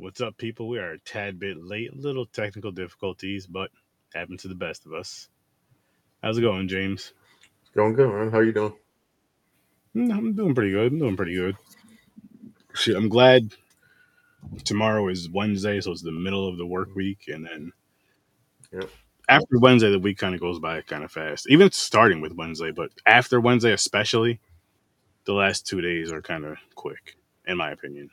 [0.00, 0.66] What's up, people?
[0.66, 3.70] We are a tad bit late, little technical difficulties, but
[4.14, 5.28] happen to the best of us.
[6.22, 7.12] How's it going, James?
[7.74, 8.30] Going good, man.
[8.30, 8.72] How you doing?
[9.94, 10.90] Mm, I'm doing pretty good.
[10.90, 11.54] I'm doing pretty good.
[12.72, 13.52] Shit, I'm glad
[14.64, 17.72] tomorrow is Wednesday, so it's the middle of the work week, and then
[18.72, 18.90] Yep.
[19.28, 21.46] after Wednesday, the week kind of goes by kind of fast.
[21.50, 24.40] Even starting with Wednesday, but after Wednesday, especially,
[25.26, 28.08] the last two days are kind of quick, in my opinion.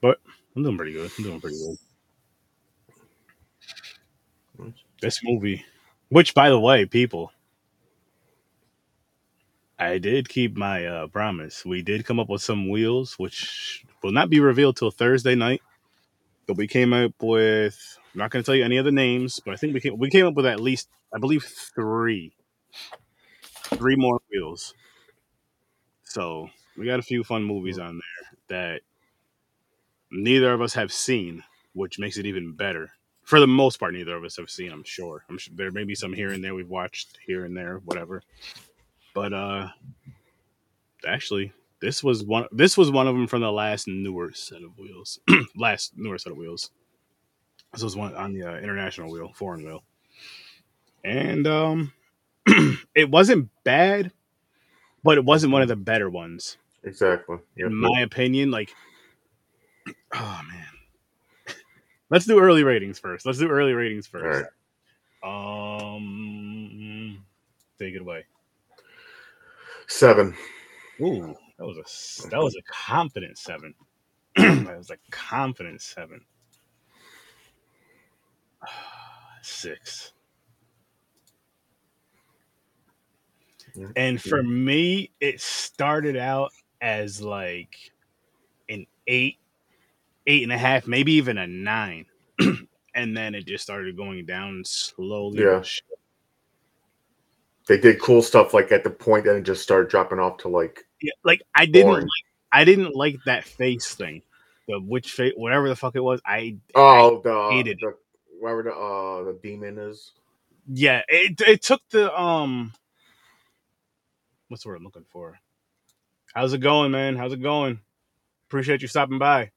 [0.00, 0.18] But
[0.54, 1.10] I'm doing pretty good.
[1.18, 1.76] I'm doing pretty good.
[5.00, 5.64] This movie,
[6.08, 7.32] which by the way, people,
[9.78, 11.64] I did keep my uh, promise.
[11.64, 15.60] We did come up with some wheels, which will not be revealed till Thursday night.
[16.46, 17.98] But we came up with.
[18.14, 19.98] I'm not going to tell you any of the names, but I think we came
[19.98, 22.32] we came up with at least I believe three,
[23.74, 24.72] three more wheels.
[26.04, 28.80] So we got a few fun movies on there that
[30.10, 32.90] neither of us have seen, which makes it even better.
[33.22, 34.70] For the most part, neither of us have seen.
[34.70, 35.24] I'm sure.
[35.28, 38.22] I'm sure there may be some here and there we've watched here and there, whatever.
[39.14, 39.68] But uh,
[41.06, 42.46] actually, this was one.
[42.52, 45.18] This was one of them from the last newer set of wheels.
[45.56, 46.70] last newer set of wheels.
[47.72, 49.82] This was one on the uh, international wheel, foreign wheel,
[51.04, 51.92] and um,
[52.94, 54.12] it wasn't bad,
[55.02, 57.38] but it wasn't one of the better ones Exactly.
[57.56, 57.66] Yep.
[57.66, 58.50] in my opinion.
[58.50, 58.74] Like,
[60.14, 61.56] oh man,
[62.10, 63.26] let's do early ratings first.
[63.26, 64.48] Let's do early ratings first.
[65.24, 65.86] right.
[65.92, 67.24] Um,
[67.78, 68.24] take it away.
[69.88, 70.34] Seven.
[71.00, 73.74] Ooh, that was a that was a confident seven.
[74.36, 76.20] that was a confident seven.
[79.42, 80.12] Six.
[83.94, 87.76] And for me, it started out as like
[88.68, 89.38] an eight,
[90.26, 92.06] eight and a half, maybe even a nine.
[92.94, 95.40] and then it just started going down slowly.
[95.40, 95.62] Yeah.
[97.68, 100.48] They did cool stuff like at the point and it just started dropping off to
[100.48, 102.02] like Yeah, like I didn't boring.
[102.02, 104.22] like I didn't like that face thing.
[104.68, 106.20] The which face whatever the fuck it was.
[106.26, 107.94] I Oh the hated the
[108.40, 110.12] whatever the uh the demon is.
[110.68, 112.72] yeah, it it took the um
[114.48, 115.38] what's the word I'm looking for?
[116.34, 117.16] How's it going, man?
[117.16, 117.80] How's it going?
[118.48, 119.50] Appreciate you stopping by.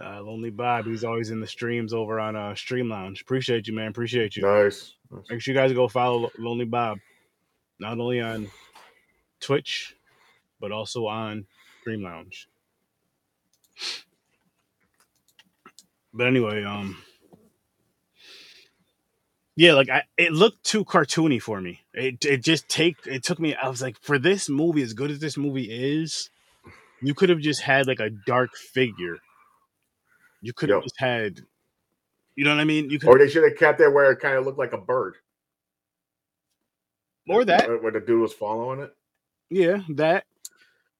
[0.00, 3.20] Uh, Lonely Bob, he's always in the streams over on uh, Stream Lounge.
[3.20, 3.88] Appreciate you, man.
[3.88, 4.42] Appreciate you.
[4.42, 4.94] Nice.
[5.10, 5.24] Nice.
[5.28, 6.98] Make sure you guys go follow Lonely Bob,
[7.80, 8.48] not only on
[9.40, 9.96] Twitch,
[10.60, 11.46] but also on
[11.80, 12.48] Stream Lounge.
[16.14, 16.96] But anyway, um,
[19.56, 21.80] yeah, like I, it looked too cartoony for me.
[21.92, 23.56] It it just take it took me.
[23.56, 26.30] I was like, for this movie, as good as this movie is,
[27.02, 29.18] you could have just had like a dark figure.
[30.40, 30.82] You could have Yep.
[30.84, 31.40] just had,
[32.36, 32.90] you know what I mean?
[32.90, 34.78] You could Or they should have kept it where it kind of looked like a
[34.78, 35.16] bird.
[37.28, 38.94] or that, Where, where the dude was following it.
[39.50, 40.24] yeah, that.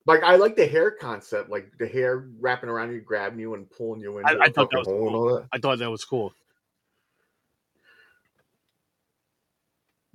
[0.06, 3.70] Like I like the hair concept, like the hair wrapping around you, grabbing you, and
[3.70, 4.26] pulling you in.
[4.26, 5.34] I- I thought that was cool.
[5.36, 5.48] that.
[5.52, 6.32] I thought that was cool.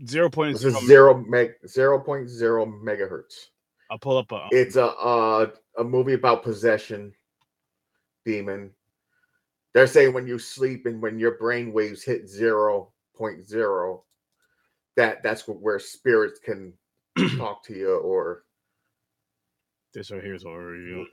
[0.05, 0.61] Zero points.
[0.61, 3.47] This is zero meg zero point zero megahertz.
[3.91, 4.47] I'll pull up a.
[4.51, 7.13] It's a uh, a movie about possession,
[8.25, 8.71] demon.
[9.73, 14.03] They're saying when you sleep and when your brain waves hit zero point zero,
[14.97, 16.73] that that's where spirits can
[17.37, 18.43] talk to you or
[19.93, 21.05] This right here is what we're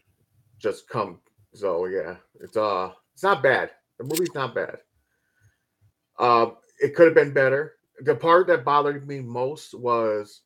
[0.60, 1.20] just come.
[1.54, 3.70] So yeah, it's uh, it's not bad.
[3.98, 4.78] The movie's not bad.
[6.18, 7.74] Um, it could have been better.
[8.00, 10.42] The part that bothered me most was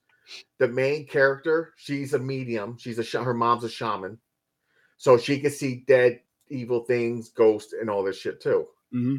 [0.59, 1.75] the main character.
[1.77, 2.77] She's a medium.
[2.79, 4.19] She's a sh- her mom's a shaman,
[4.97, 6.21] so she can see dead,
[6.51, 8.67] evil things, ghosts, and all this shit too.
[8.93, 9.17] hmm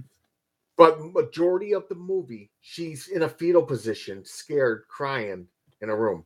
[0.77, 5.47] But majority of the movie, she's in a fetal position, scared, crying
[5.81, 6.25] in a room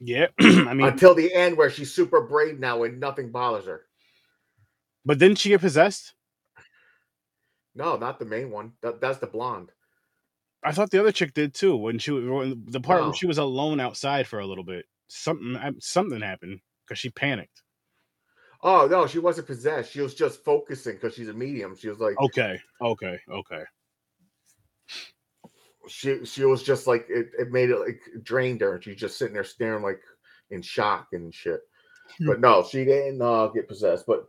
[0.00, 3.86] Yeah, I mean, until the end where she's super brave now and nothing bothers her.
[5.04, 6.14] but didn't she get possessed?
[7.74, 8.72] No, not the main one.
[8.82, 9.70] That, that's the blonde.
[10.64, 11.76] I thought the other chick did too.
[11.76, 13.06] When she when the part No.
[13.06, 17.62] where she was alone outside for a little bit, something something happened because she panicked.
[18.62, 19.92] Oh no, she wasn't possessed.
[19.92, 21.76] She was just focusing because she's a medium.
[21.76, 23.62] She was like Okay, okay, okay.
[25.88, 29.16] she she was just like it, it made it like drained her and she's just
[29.16, 30.00] sitting there staring like
[30.50, 31.60] in shock and shit.
[32.20, 34.06] But no, she didn't uh, get possessed.
[34.06, 34.26] But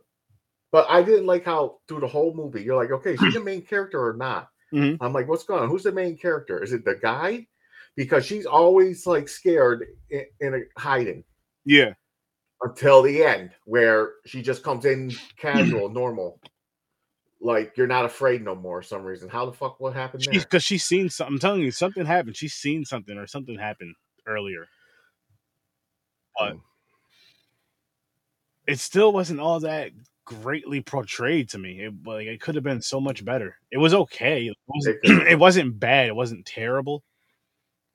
[0.70, 3.62] but I didn't like how through the whole movie you're like, okay, she's the main
[3.62, 4.48] character or not?
[4.72, 4.98] Mhm.
[5.00, 5.68] I'm like, what's going on?
[5.68, 6.62] Who's the main character?
[6.62, 7.46] Is it the guy?
[7.96, 11.24] Because she's always like scared in, in a, hiding.
[11.64, 11.94] Yeah,
[12.62, 16.38] until the end, where she just comes in casual, normal.
[17.40, 18.82] Like you're not afraid no more.
[18.82, 19.28] For some reason.
[19.28, 19.80] How the fuck?
[19.80, 20.24] What happened?
[20.30, 21.34] Because she's seen something.
[21.34, 22.36] I'm telling you, something happened.
[22.36, 23.94] She's seen something or something happened
[24.26, 24.66] earlier.
[26.38, 26.58] But Hmm.
[28.66, 29.92] it still wasn't all that
[30.26, 31.80] greatly portrayed to me.
[31.80, 33.56] It like it could have been so much better.
[33.70, 34.46] It was okay.
[34.46, 36.08] It wasn't, it wasn't bad.
[36.08, 37.02] It wasn't terrible.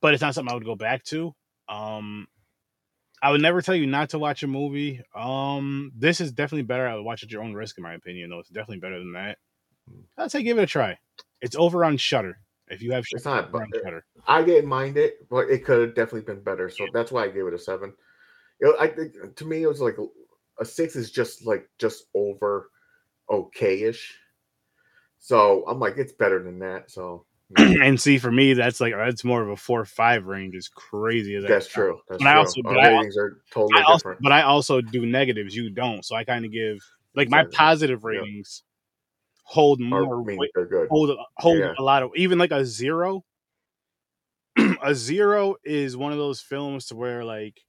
[0.00, 1.34] But it's not something I would go back to.
[1.68, 2.26] Um
[3.22, 5.02] I would never tell you not to watch a movie.
[5.14, 6.86] Um this is definitely better.
[6.86, 8.38] I would watch at your own risk, in my opinion, though.
[8.40, 9.38] It's definitely better than that.
[10.18, 10.98] I'd say give it a try.
[11.40, 12.38] It's over on Shudder.
[12.68, 13.68] If you have It's not, but-
[14.26, 16.68] I didn't mind it, but it could have definitely been better.
[16.68, 17.94] So that's why I gave it a seven.
[18.80, 19.96] I think to me it was like
[20.58, 22.70] a six is just like just over
[23.30, 24.18] okay-ish.
[25.18, 26.90] So I'm like, it's better than that.
[26.90, 27.26] So
[27.56, 30.68] and see for me that's like that's more of a four or five range as
[30.68, 32.00] crazy as that's true.
[32.08, 32.40] That's But I true.
[32.40, 34.20] also- Our but I- ratings are totally I also, different.
[34.22, 35.54] but I also do negatives.
[35.54, 36.78] You don't, so I kind of give
[37.14, 38.20] like my positive Yeah.
[38.20, 38.62] ratings
[39.44, 40.88] hold more I mean, weight, they're good.
[40.88, 41.74] hold hold Yeah.
[41.78, 43.24] a lot of even like a zero.
[44.82, 47.60] a zero is one of those films to where like,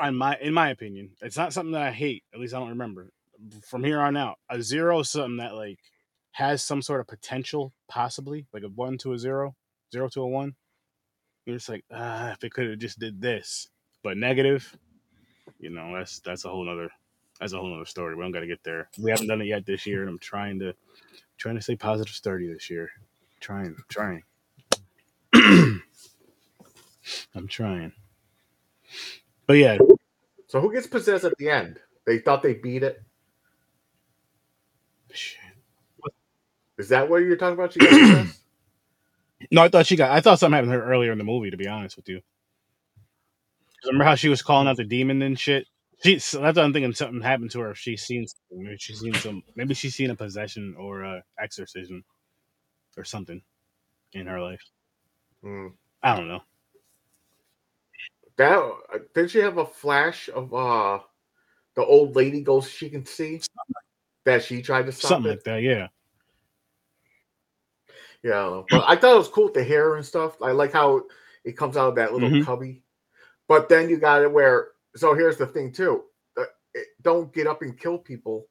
[0.00, 2.24] on my in my opinion, it's not something that I hate.
[2.34, 3.10] At least I don't remember.
[3.68, 5.78] From here on out, a zero is something that like
[6.32, 9.54] has some sort of potential, possibly like a one to a zero,
[9.92, 10.54] zero to a one.
[11.46, 13.68] You're just like, ah, if it could have just did this,
[14.02, 14.76] but negative,
[15.58, 16.90] you know, that's that's a whole nother
[17.40, 18.14] that's a whole nother story.
[18.14, 18.88] We don't got to get there.
[18.98, 20.74] We haven't done it yet this year, and I'm trying to
[21.38, 22.90] trying to stay positive sturdy this year.
[23.40, 24.22] Trying, trying.
[25.34, 25.82] I'm
[27.48, 27.92] trying.
[29.46, 29.78] But yeah,
[30.48, 31.80] So who gets possessed at the end?
[32.06, 33.02] They thought they beat it.
[35.12, 35.41] shit.
[36.82, 37.72] Is that what you're talking about?
[37.72, 38.26] She got
[39.52, 40.10] no, I thought she got.
[40.10, 41.48] I thought something happened to her earlier in the movie.
[41.48, 42.20] To be honest with you,
[43.86, 45.68] remember how she was calling out the demon and shit.
[46.02, 46.92] She, so that's what I'm thinking.
[46.92, 47.70] Something happened to her.
[47.70, 48.64] If she's seen, something.
[48.64, 49.44] maybe she's seen some.
[49.54, 52.02] Maybe she's seen a possession or a exorcism
[52.96, 53.40] or something
[54.12, 54.64] in her life.
[55.40, 55.68] Hmm.
[56.02, 56.42] I don't know.
[58.38, 60.98] That uh, did she have a flash of uh
[61.76, 63.40] the old lady ghost she can see
[64.24, 65.34] that she tried to stop something it?
[65.36, 65.62] like that.
[65.62, 65.86] Yeah.
[68.22, 68.66] Yeah, I don't know.
[68.70, 70.40] but I thought it was cool with the hair and stuff.
[70.40, 71.02] I like how
[71.44, 72.44] it comes out of that little Mhm.
[72.44, 72.82] cubby.
[73.48, 74.72] But then you got it where.
[74.94, 76.04] So here's the thing too.
[76.36, 76.44] uh,
[77.02, 78.48] don't get up and kill people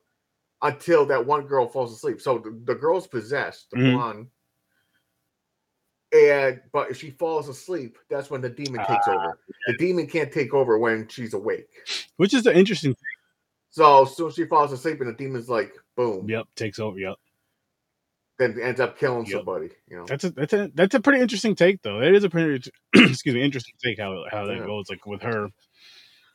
[0.62, 2.22] until that one girl falls asleep.
[2.22, 3.94] So the, the girl's possessed, the Mhm.
[3.94, 4.28] blonde.
[6.14, 9.40] And but if she falls asleep, that's when the demon takes Ah, over.
[9.68, 11.70] The demon can't take over when she's awake.
[12.18, 12.96] Which is the interesting.
[13.70, 17.00] So as soon as she falls asleep and the demon's like boom, Yep, takes over.
[17.00, 17.16] Yep.
[18.42, 19.38] Then ends up killing Yep.
[19.40, 19.70] somebody.
[19.90, 22.02] You know, That's a that's a that's a pretty interesting take though.
[22.02, 24.66] It is a pretty excuse me interesting take how how that Yeah.
[24.66, 24.90] goes.
[24.90, 25.50] Like with her,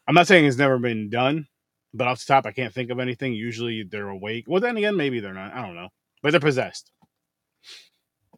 [0.08, 1.49] I'm not saying it's never been done,
[1.94, 3.35] but off the top I can't think of anything.
[3.35, 4.44] Usually they're awake.
[4.49, 5.53] Well, then again, maybe they're not.
[5.55, 5.88] I don't know,
[6.23, 6.93] but they're possessed.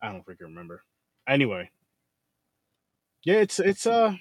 [0.02, 0.82] I don't freaking remember.
[1.28, 1.70] Anyway,
[3.24, 4.14] yeah, it's it's uh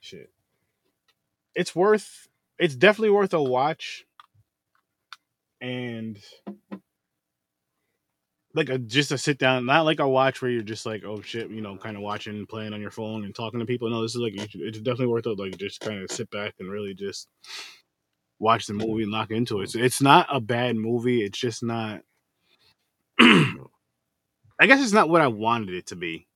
[0.00, 0.30] shit.
[1.54, 2.28] It's worth.
[2.58, 4.04] It's definitely worth a watch.
[5.60, 6.18] And
[8.54, 11.20] like a just a sit down, not like a watch where you're just like, oh
[11.22, 13.88] shit, you know, kind of watching, playing on your phone and talking to people.
[13.90, 15.38] No, this is like it's definitely worth it.
[15.38, 17.28] Like just kind of sit back and really just
[18.38, 19.64] watch the movie and lock into it.
[19.64, 21.22] It's, it's not a bad movie.
[21.22, 22.02] It's just not.
[23.20, 26.26] I guess it's not what I wanted it to be,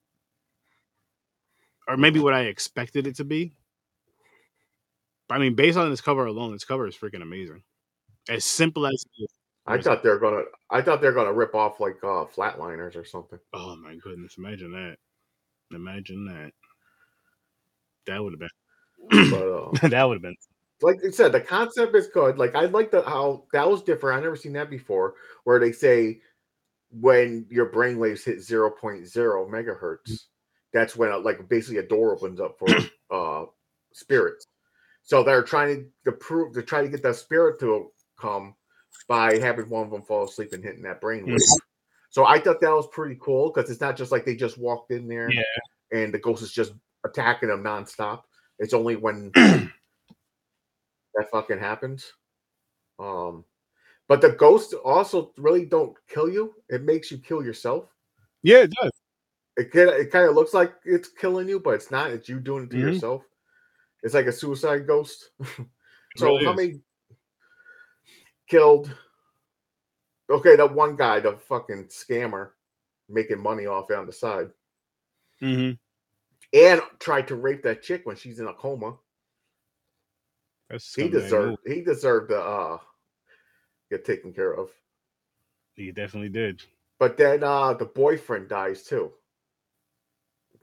[1.88, 3.56] or maybe what I expected it to be.
[5.28, 7.62] But I mean, based on this cover alone, this cover is freaking amazing.
[8.28, 9.30] As simple as it is.
[9.66, 10.42] I thought they're gonna.
[10.70, 13.38] I thought they're gonna rip off like uh flatliners or something.
[13.52, 14.36] Oh my goodness!
[14.36, 14.96] Imagine that.
[15.74, 16.52] Imagine that.
[18.06, 19.30] That would have been.
[19.30, 20.36] But uh, that would have been.
[20.82, 22.38] like I said, the concept is good.
[22.38, 24.18] Like I like the how that was different.
[24.18, 26.20] I never seen that before, where they say
[27.00, 28.78] when your brain waves hit 0.0
[29.48, 30.24] megahertz,
[30.72, 32.68] that's when uh, like basically a door opens up for
[33.10, 33.46] uh
[33.94, 34.46] spirits.
[35.02, 38.54] So they're trying to prove to try to get that spirit to come
[39.08, 41.40] by having one of them fall asleep and hitting that brain wave.
[42.10, 44.90] So I thought that was pretty cool because it's not just like they just walked
[44.92, 45.42] in there Yeah.
[45.90, 46.72] and the ghost is just
[47.04, 48.22] attacking them nonstop.
[48.58, 52.12] It's only when that fucking happens.
[52.98, 53.44] Um,
[54.08, 56.54] but the ghosts also really don't kill you.
[56.68, 57.86] It makes you kill yourself.
[58.42, 58.92] Yeah, it does.
[59.56, 62.10] It kind it kind of looks like it's killing you, but it's not.
[62.10, 62.80] It's you doing it to Mhm.
[62.80, 63.22] yourself.
[64.02, 65.30] It's like a suicide ghost.
[66.16, 66.56] so really how is.
[66.56, 66.80] many
[68.48, 68.94] killed?
[70.30, 72.50] Okay, that one guy, the fucking scammer,
[73.08, 74.50] making money off on the side,
[75.42, 75.72] Mm-hmm.
[76.56, 78.96] and tried to rape that chick when she's in a coma.
[80.70, 81.58] That's He deserved.
[81.66, 82.78] He deserved to uh,
[83.90, 84.70] get taken care of.
[85.74, 86.62] He definitely did.
[86.98, 89.12] But then uh, the boyfriend dies too.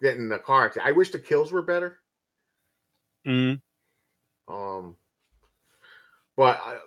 [0.01, 0.65] Getting in the car.
[0.65, 0.87] accident.
[0.87, 1.99] I wish the kills were better.
[3.27, 3.61] Mm,
[4.47, 4.95] Um,
[6.35, 6.77] but I,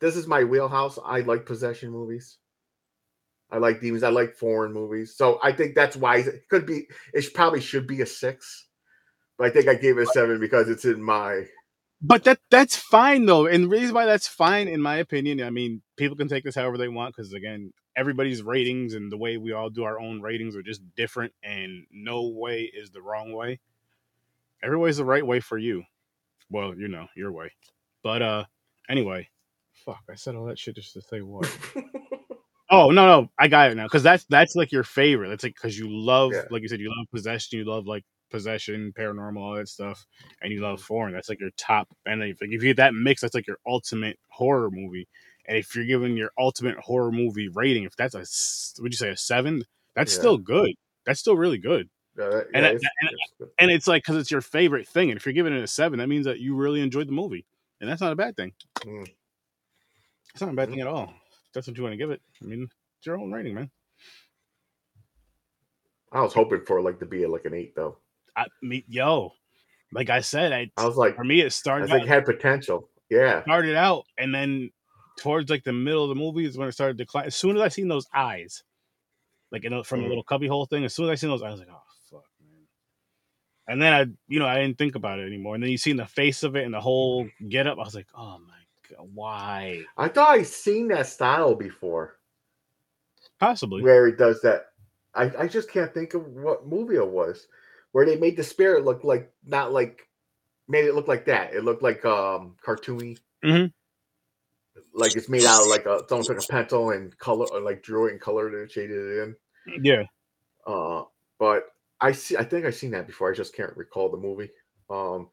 [0.00, 0.98] this is my wheelhouse.
[1.04, 2.38] I like possession movies.
[3.50, 4.02] I like demons.
[4.02, 5.16] I like foreign movies.
[5.16, 6.88] So I think that's why it could be.
[7.14, 8.66] It probably should be a six,
[9.38, 11.44] but I think I gave it a seven because it's in my.
[12.00, 15.50] but that that's fine though, and the reason why that's fine, in my opinion, I
[15.50, 19.36] mean, people can take this however they want because again, everybody's ratings and the way
[19.38, 23.32] we all do our own ratings are just different, and no way is the wrong
[23.32, 23.60] way.
[24.62, 25.84] Every way is the right way for you.
[26.50, 27.52] Well, you know your way,
[28.02, 28.44] but uh,
[28.88, 29.28] anyway,
[29.84, 31.50] fuck, I said all that shit just to say what.
[32.68, 33.84] Oh no, no, I got it now.
[33.84, 35.28] Because that's that's like your favorite.
[35.28, 36.42] That's like because you love, Yeah.
[36.50, 37.60] like you said, you love possession.
[37.60, 40.04] You love like possession, paranormal, all that stuff,
[40.42, 41.14] and you love foreign.
[41.14, 41.86] That's like your top.
[42.06, 45.06] And if, like, if you get that mix, that's like your ultimate horror movie.
[45.46, 49.10] And if you're giving your ultimate horror movie rating, if that's a would you say
[49.10, 49.62] a seven?
[49.94, 50.18] That's Yeah.
[50.18, 50.72] still good.
[51.04, 51.88] That's still really good.
[52.18, 53.52] Yeah, that- And yeah, it- it's- and it's.
[53.60, 55.12] And it's like because it's your favorite thing.
[55.12, 57.46] And if you're giving it a seven, that means that you really enjoyed the movie,
[57.80, 58.54] and that's not a bad thing.
[58.78, 59.06] Mm.
[60.36, 61.14] It's not a bad thing at all.
[61.54, 62.20] That's what you want to give it.
[62.42, 63.70] I mean, it's your own rating, man.
[66.12, 67.96] I was hoping for like to be like an eight though.
[68.36, 69.32] I me, yo,
[69.94, 72.26] like I said, I, I was like, for me it started was like out, had
[72.26, 72.90] potential.
[73.08, 74.72] Yeah, started out, and then
[75.16, 77.28] towards like the middle of the movie is when it started declining.
[77.28, 78.62] As soon as I seen those eyes,
[79.50, 80.08] like you know, from the Mhm.
[80.10, 81.82] little cubby hole thing, as soon as I seen those, eyes, I was like, oh
[82.10, 82.66] fuck, man.
[83.68, 85.54] And then I, you know, I didn't think about it anymore.
[85.54, 87.78] And then you seen the face of it and the whole get up.
[87.78, 88.52] I was like, oh my
[89.14, 89.82] why?
[89.96, 92.18] I thought I seen that style before
[93.40, 93.82] Possibly.
[93.82, 94.66] where he does that.
[95.14, 97.46] I, I just can't think of what movie it was
[97.92, 100.06] where they made the spirit look like not like
[100.68, 101.54] made it look like that.
[101.54, 103.18] It looked like um cartoony.
[103.44, 103.72] Mhm.
[104.92, 107.82] Like it's made out of like a someone took a pencil and color or like
[107.82, 109.36] drew it and colored it and shaded it in.
[109.82, 110.02] Yeah.
[110.66, 111.04] Uh,
[111.38, 111.68] but
[112.00, 112.36] I see.
[112.36, 113.30] I think I've seen that before.
[113.30, 114.50] I just can't recall the movie.
[114.90, 115.28] Um,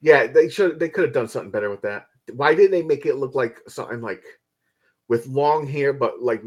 [0.00, 0.78] yeah, they should.
[0.78, 2.06] They could have done something better with that.
[2.32, 4.22] Why didn't they make it look like something like
[5.08, 6.42] with long hair, but like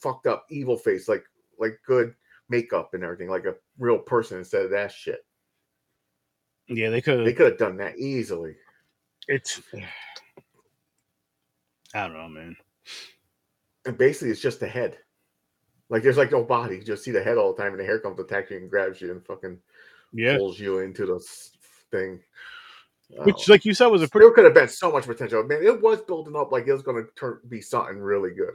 [0.00, 1.24] fucked up evil face, like
[1.58, 2.14] like good
[2.48, 5.24] makeup and everything, like a real person instead of that shit.
[6.68, 7.26] Yeah, they could.
[7.26, 8.56] They could have done that easily.
[9.28, 9.60] It's.
[11.94, 12.56] I don't know, man.
[13.86, 14.98] And basically, it's just the head.
[15.90, 16.76] Like there's like no body.
[16.76, 18.70] You just see the head all the time, and the hair comes attack you and
[18.70, 19.58] grabs you and fucking
[20.12, 20.36] Yeah.
[20.38, 21.52] pulls you into the s-
[23.10, 23.52] Which, Oh.
[23.52, 24.24] like you said, was a pretty.
[24.26, 25.42] there could have been so much potential.
[25.44, 28.54] Man, it was building up like it was going to turn be something really good.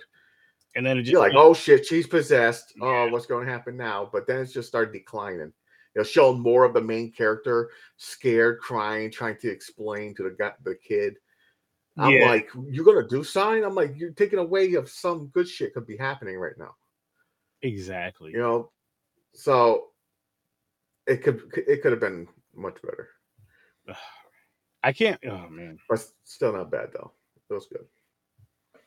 [0.75, 2.73] And then it just You're like, oh shit, she's possessed.
[2.81, 4.09] Oh, what's going to happen now?
[4.11, 5.51] But then it just started declining.
[5.95, 10.51] It'll show more of the main character, scared, crying, trying to explain to the guy,
[10.63, 11.15] the kid.
[11.97, 12.29] I'm Yeah.
[12.29, 13.63] like, you're gonna do something?
[13.65, 16.75] I'm like, you're taking away of some good shit could be happening right now.
[17.61, 18.31] exactly.
[18.31, 18.71] You know,
[19.33, 19.89] so
[21.07, 23.09] it could it could have been much better,
[24.83, 25.19] I can't.
[25.25, 27.11] Oh man, but still not bad though.
[27.49, 27.85] It was good.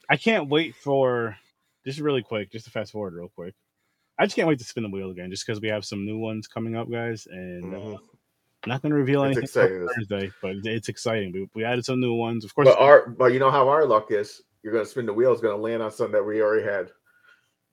[0.09, 1.37] I can't wait for.
[1.85, 3.55] Just really quick, just to fast forward real quick.
[4.19, 6.17] I just can't wait to spin the wheel again, just because we have some new
[6.19, 7.99] ones coming up, guys, and uh, Mhm.
[8.65, 11.33] I'm not going to reveal It's anything Thursday, but it's exciting.
[11.33, 12.69] We, we added some new ones, of course.
[12.69, 14.41] But our but you know how our luck is.
[14.63, 15.33] You're gonna spin the wheel.
[15.33, 16.93] It's gonna land on something that we already had.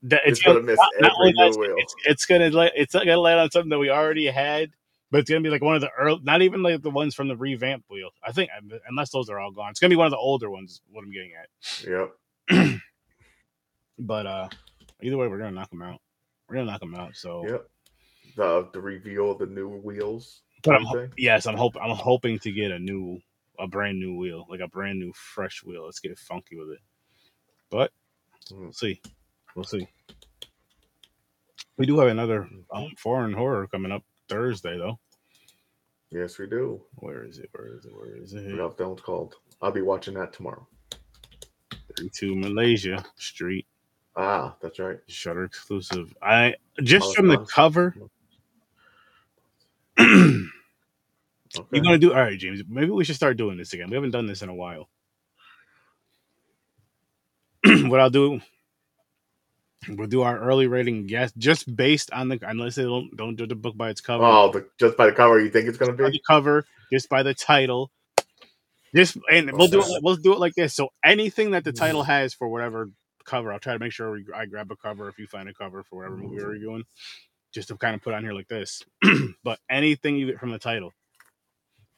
[0.03, 1.75] that- It's, it's gonna, gonna, miss not- not every that, new wheel.
[1.77, 2.45] it's, it's gonna
[2.75, 4.71] it's not gonna land on something that we already had,
[5.11, 7.27] but it's gonna be like one of the early, not even like the ones from
[7.27, 8.09] the revamped wheel.
[8.25, 8.49] I think
[8.87, 10.81] unless those are all gone, it's gonna be one of the older ones.
[10.91, 11.87] What I'm getting at.
[12.49, 12.79] Yep.
[14.01, 14.49] But uh
[15.01, 15.99] either way, we're gonna knock them out.
[16.47, 17.15] We're gonna knock them out.
[17.15, 17.69] So, Yep.
[18.37, 20.41] The the reveal of the new wheels.
[20.63, 21.09] but I'm Tuesday.
[21.17, 23.19] yes, I'm hoping I'm hoping to get a new,
[23.59, 25.83] a brand new wheel, like a brand new fresh wheel.
[25.85, 26.79] Let's get funky with it.
[27.69, 27.91] But
[28.51, 28.59] Mm.
[28.61, 29.01] we'll see.
[29.55, 29.85] We'll see.
[31.77, 34.99] We do have another um, foreign horror coming up Thursday, though.
[36.11, 36.81] Yes, we do.
[36.95, 37.49] Where is it?
[37.51, 37.93] Where is it?
[37.93, 38.55] Where is it?
[38.55, 39.35] that one's called.
[39.61, 40.67] I'll be watching that tomorrow.
[41.97, 43.67] 32 Malasaña Street.
[44.15, 44.97] Ah, that's right.
[45.07, 46.15] Shudder exclusive.
[46.21, 47.95] I just from the cover.
[51.57, 51.65] Okay.
[51.71, 52.61] You're gonna do all right, James.
[52.67, 53.89] Maybe we should start doing this again.
[53.89, 54.87] We haven't done this in a while.
[57.65, 58.39] what I'll do,
[59.87, 63.47] we'll do our early rating guess just based on the unless they don't don't do
[63.47, 64.23] the book by its cover.
[64.23, 66.03] Oh, the, just by the cover, you think it's gonna be?
[66.03, 67.91] the cover, just by the title.
[68.95, 70.03] Just and we'll do it.
[70.03, 70.73] We'll do it like this.
[70.73, 72.89] So anything that the title has for whatever
[73.25, 75.53] cover, I'll try to make sure we, I grab a cover if you find a
[75.53, 76.83] cover for whatever movie we're reviewing,
[77.53, 78.83] just to kind of put on here like this.
[79.43, 80.91] but anything you get from the title,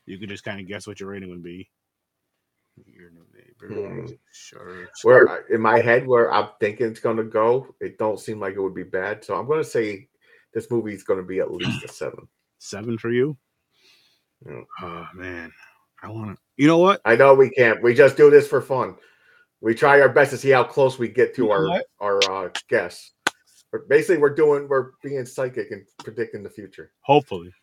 [0.06, 1.70] you could just kind of guess what your rating would be.
[2.86, 4.02] Your new neighbor.
[4.02, 4.14] Hmm.
[4.32, 4.88] Sure.
[5.04, 8.62] Where in my head, where I'm thinking it's gonna go, it don't seem like it
[8.62, 9.24] would be bad.
[9.24, 10.08] So I'm gonna say
[10.54, 12.28] this movie is gonna be at least a seven.
[12.60, 13.38] Seven for you.
[14.46, 14.62] Yeah.
[14.82, 15.52] Oh man,
[16.02, 16.38] I want to.
[16.58, 17.02] You know what?
[17.06, 17.82] I know we can't.
[17.84, 18.96] We just do this for fun.
[19.62, 22.50] We try our best to see how close we get to You our our uh,
[22.70, 23.12] guess.
[23.72, 26.92] But basically, we're doing we're being psychic and predicting the future.
[27.02, 27.54] Hopefully.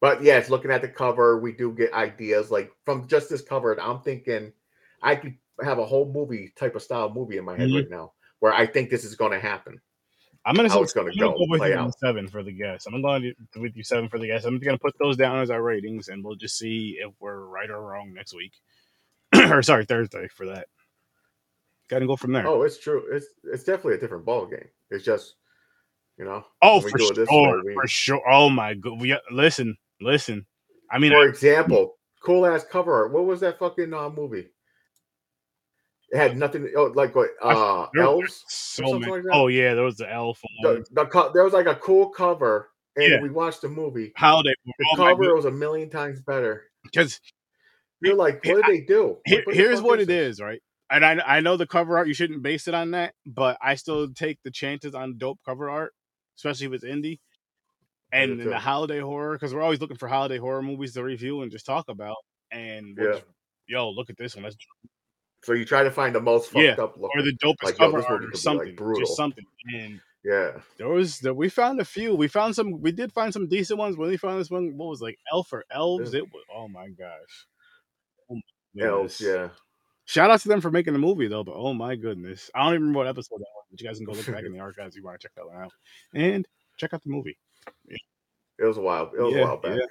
[0.00, 3.78] But yes, looking at the cover, we do get ideas like from just this cover.
[3.80, 4.52] I'm thinking
[5.02, 7.76] I could have a whole movie type of style movie in my head Mhm.
[7.76, 9.78] right now where I think this is going to happen.
[10.46, 11.98] I'm gonna, How it's gonna I'm go, with play you out.
[11.98, 12.86] seven for the guess.
[12.86, 14.46] I'm going to with you seven for the guess.
[14.46, 17.40] I'm just gonna put those down as our ratings, and we'll just see if we're
[17.44, 18.54] right or wrong next week.
[19.50, 20.68] or sorry, Thursday for that.
[21.88, 22.46] Gotta go from there.
[22.46, 23.04] Oh, it's true.
[23.12, 24.68] It's it's definitely a different ball game.
[24.90, 25.34] It's just
[26.16, 26.42] you know.
[26.62, 28.22] Oh, for sure, way, we- for sure.
[28.26, 28.98] Oh my god.
[28.98, 30.46] We listen, listen.
[30.90, 33.12] I mean, For example, cool ass cover art.
[33.12, 34.48] What was that fucking uh, movie?
[36.12, 36.68] It had nothing.
[36.76, 37.30] Oh, like what?
[37.40, 38.44] Uh, there- elves.
[38.48, 39.10] so many.
[39.12, 40.40] like oh yeah, there was the elf.
[40.62, 43.20] The, the co- there was like a cool cover, and Yeah.
[43.22, 44.06] we watched the movie.
[44.06, 44.54] They The
[44.92, 46.64] oh cover was a million times better.
[46.82, 47.20] because
[48.00, 49.18] You're like, what did they do?
[49.24, 50.60] Here, what here's what it is, is, right?
[50.90, 53.76] And I I know the cover art you shouldn't base it on that, but I
[53.76, 55.92] still take the chances on dope cover art,
[56.36, 57.20] especially if it's indie.
[58.12, 61.50] And the holiday horror, because we're always looking for holiday horror movies to review and
[61.52, 62.16] just talk about.
[62.50, 63.12] And Yeah.
[63.12, 63.24] just-
[63.68, 64.42] yo, look at this one.
[64.44, 64.56] That's
[65.42, 67.10] So you try to find the most fucked Yeah, up look.
[67.16, 69.00] or the dopest Like, cover art or like, something, brutal.
[69.00, 69.44] just something.
[69.74, 70.60] And yeah.
[70.76, 72.14] there was there, we found a few.
[72.14, 72.80] We found some.
[72.80, 73.96] We did find some decent ones.
[73.96, 76.12] When we found this one, what was like elf or elves?
[76.12, 76.18] Yeah.
[76.20, 77.46] It was oh my gosh.
[78.30, 78.34] Oh
[78.74, 79.48] my Elves, yeah.
[80.04, 82.50] Shout out to them for making the movie though, but oh my goodness.
[82.54, 84.44] I don't even remember what episode that was, but you guys can go look back
[84.44, 85.72] in the archives if you want to check that one out.
[86.14, 87.38] And check out the movie.
[87.88, 89.10] It was a while.
[89.16, 89.78] It was Yeah, a while back.
[89.78, 89.84] yeah.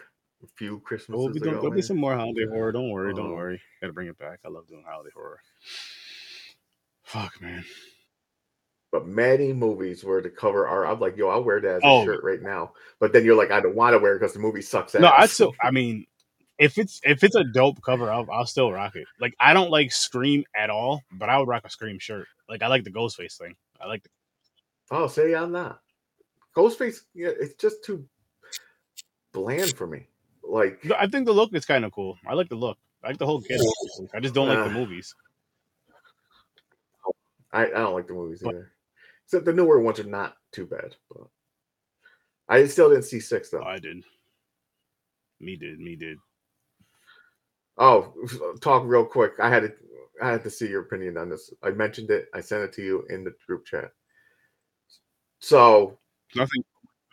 [0.43, 1.61] A few We'll Christmases be doing, ago.
[1.61, 2.71] there'll be some more holiday horror.
[2.71, 3.35] Don't worry, don't Oh.
[3.35, 3.61] worry.
[3.81, 4.39] Gotta bring it back.
[4.45, 5.39] I love doing holiday horror.
[7.03, 7.65] Fuck man.
[8.91, 11.85] But many movies where the cover art, I'm like, yo, I'll wear that as a
[11.87, 12.05] Oh.
[12.05, 12.73] shirt right now.
[12.99, 15.01] But then you're like, I don't want to wear it because the movie sucks ass.
[15.01, 16.05] No, I still I mean
[16.57, 19.07] if it's if it's a dope cover, I'll, I'll still rock it.
[19.19, 22.27] Like I don't like Scream at all, but I would rock a Scream shirt.
[22.47, 23.55] Like I like the Ghostface thing.
[23.79, 24.09] I like the
[24.91, 25.81] Oh, say I'm not.
[26.59, 28.05] Ghostface, yeah, it's just too
[29.31, 30.07] bland for me.
[30.43, 32.17] Like, I think the look is kind of cool.
[32.27, 32.77] I like the look.
[33.03, 33.61] I like the whole get.
[34.13, 35.15] I just don't like the Uh, movies.
[37.53, 38.71] I, I don't like the movies But- either.
[39.25, 40.95] Except the newer ones are not too bad.
[41.09, 41.27] But
[42.47, 43.61] I still didn't see six though.
[43.63, 44.03] I did.
[45.39, 45.79] Me did.
[45.79, 46.17] Me did.
[47.77, 48.11] Oh,
[48.59, 49.33] talk real quick.
[49.39, 49.73] I had to
[50.21, 51.53] I had to see your opinion on this.
[51.61, 52.27] I mentioned it.
[52.33, 53.91] I sent it to you in the group chat.
[55.37, 55.99] So
[56.35, 56.63] Nothing.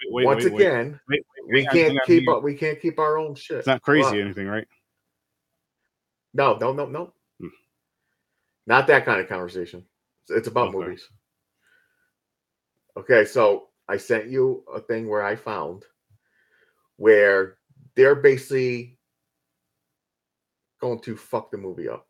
[0.05, 2.43] Wait, wait, once wait, again, Wait, we can't keep up.
[2.43, 3.59] We can't keep our own shit.
[3.59, 4.67] It's not crazy or anything, right?
[6.35, 7.13] No, no, no, no.
[7.41, 7.49] Hmm.
[8.67, 9.85] Not that kind of conversation.
[10.23, 10.79] It's, it's about Okay.
[10.79, 11.09] movies.
[12.97, 15.85] Okay, so I sent you a thing where I found
[16.97, 17.59] where
[17.95, 18.99] they're basically
[20.81, 22.07] going to fuck the movie up.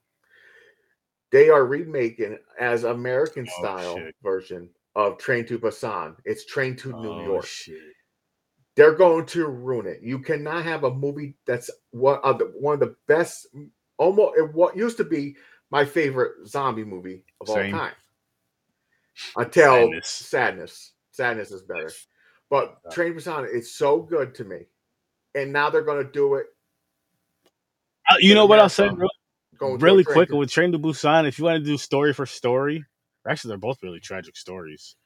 [1.32, 4.14] They are remaking as American Oh, style shit.
[4.22, 6.16] version of Train to Busan.
[6.24, 7.78] It's Train to New Oh, York shit.
[8.74, 10.00] they're going to ruin it.
[10.02, 13.46] You cannot have a movie that's one of the one of the best,
[13.98, 15.36] almost what used to be
[15.70, 17.74] my favorite zombie movie of Same.
[17.74, 17.92] all time.
[19.36, 20.08] Until Sadness.
[20.10, 20.92] sadness.
[21.10, 21.90] sadness, is better.
[22.50, 22.90] But Yeah.
[22.92, 24.66] Train to Busan is so good to me,
[25.34, 26.46] and now they're going to do it.
[28.10, 28.88] Uh, you know what I'll say
[29.58, 31.26] Going really quick with Train to Busan?
[31.26, 32.84] If you want to do story for story,
[33.28, 34.96] actually they're both really tragic stories.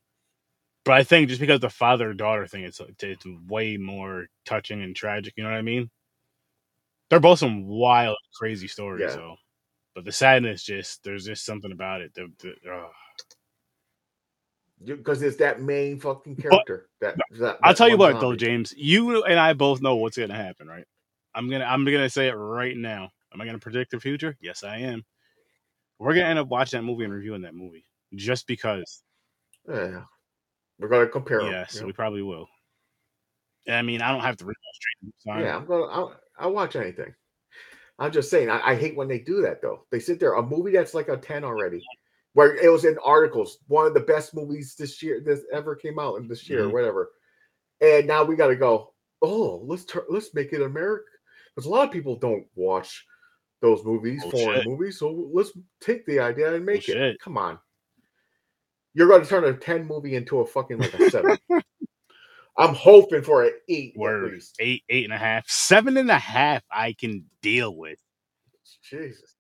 [0.85, 4.97] But I think just because the father daughter thing, it's it's way more touching and
[4.97, 5.35] tragic.
[5.37, 5.91] You know what I mean?
[7.11, 9.03] They're both some wild, crazy stories.
[9.03, 9.15] Yeah.
[9.15, 9.37] So,
[9.95, 12.15] but the sadness, just there's just something about it.
[12.15, 12.91] The, the, ugh.
[14.97, 16.89] because it's that main fucking character.
[17.01, 18.35] that, that I'll tell you what, though.
[18.35, 20.87] James, you and I both know what's gonna happen, right?
[21.35, 23.11] I'm gonna I'm gonna say it right now.
[23.35, 24.39] Am I gonna predict the future?
[24.41, 25.05] Yes, I am.
[25.99, 29.03] We're gonna end up watching that movie and reviewing that movie just because.
[29.69, 30.03] Yeah.
[30.79, 31.53] We're going to compare them.
[31.53, 32.49] Yes, we probably will.
[33.69, 35.45] I mean, I don't have to read that straight.
[35.45, 35.85] Yeah, I'm gonna.
[35.85, 37.15] I'll, I'll watch anything.
[37.99, 38.49] I'm just saying.
[38.49, 39.85] I, I hate when they do that though.
[39.93, 41.85] They sit there a movie that's like a ten already,
[42.33, 45.99] where it was in articles, one of the best movies this year, this ever came
[45.99, 46.73] out in this year, or Mhm.
[46.73, 47.11] whatever.
[47.83, 48.95] And now we got to go.
[49.21, 50.05] Oh, let's turn.
[50.09, 51.05] Let's make it American
[51.55, 53.07] because a lot of people don't watch
[53.61, 54.67] those movies, Oh, foreign shit.
[54.67, 54.99] movies.
[54.99, 56.93] So let's take the idea and make it.
[56.95, 57.21] shit.
[57.21, 57.59] Come on.
[58.95, 61.39] You're going to turn a ten movie into a fucking like a seven.
[62.59, 64.27] I'm hoping for an eight Word.
[64.27, 64.57] at least.
[64.61, 66.63] Eight, eight and a half, seven and a half.
[66.71, 67.99] I can deal with
[68.83, 69.35] Jesus.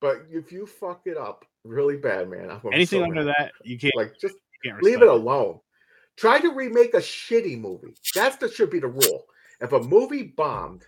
[0.00, 3.34] But if you fuck it up really bad, man, I'm anything so under mad.
[3.38, 3.52] that.
[3.62, 3.94] You can't.
[3.96, 4.34] Like just
[4.64, 5.60] can't leave it alone.
[6.16, 7.94] Try to remake a shitty movie.
[8.14, 9.24] That's the should be the rule.
[9.60, 10.84] If a movie bombed